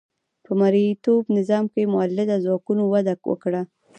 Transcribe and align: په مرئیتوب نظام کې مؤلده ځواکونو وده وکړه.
په 0.45 0.51
مرئیتوب 0.61 1.23
نظام 1.37 1.65
کې 1.73 1.91
مؤلده 1.93 2.35
ځواکونو 2.45 2.83
وده 2.93 3.13
وکړه. 3.29 3.61